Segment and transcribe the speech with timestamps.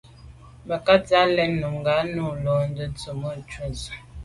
[0.67, 3.97] Mə̀kát sə̌ lá’ nùngá nǔ nə̀ lódə tsə̀mô shûn tsə́.